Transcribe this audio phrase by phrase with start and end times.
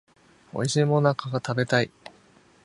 [0.51, 1.91] おいしい最中が食べたい